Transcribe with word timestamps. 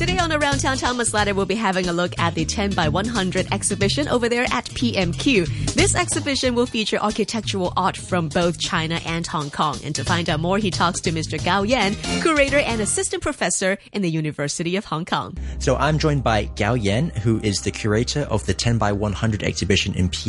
Today 0.00 0.16
on 0.16 0.32
Around 0.32 0.60
Town, 0.60 0.78
Thomas 0.78 1.12
Ladder 1.12 1.34
will 1.34 1.44
be 1.44 1.54
having 1.54 1.86
a 1.86 1.92
look 1.92 2.18
at 2.18 2.34
the 2.34 2.46
10 2.46 2.70
by 2.70 2.88
100 2.88 3.52
exhibition 3.52 4.08
over 4.08 4.30
there 4.30 4.44
at 4.44 4.64
PMQ. 4.64 5.74
This 5.74 5.94
exhibition 5.94 6.54
will 6.54 6.64
feature 6.64 6.96
architectural 6.96 7.74
art 7.76 7.98
from 7.98 8.30
both 8.30 8.58
China 8.58 8.98
and 9.04 9.26
Hong 9.26 9.50
Kong. 9.50 9.78
And 9.84 9.94
to 9.94 10.02
find 10.02 10.30
out 10.30 10.40
more, 10.40 10.56
he 10.56 10.70
talks 10.70 11.00
to 11.02 11.12
Mr. 11.12 11.36
Gao 11.44 11.64
Yan, 11.64 11.96
curator 12.22 12.56
and 12.56 12.80
assistant 12.80 13.22
professor 13.22 13.76
in 13.92 14.00
the 14.00 14.10
University 14.10 14.76
of 14.76 14.86
Hong 14.86 15.04
Kong. 15.04 15.36
So 15.58 15.76
I'm 15.76 15.98
joined 15.98 16.24
by 16.24 16.44
Gao 16.44 16.72
Yan, 16.72 17.10
who 17.10 17.38
is 17.40 17.60
the 17.60 17.70
curator 17.70 18.20
of 18.20 18.46
the 18.46 18.54
10 18.54 18.78
by 18.78 18.92
100 18.92 19.42
exhibition 19.42 19.92
in 19.92 20.08
PMQ 20.08 20.28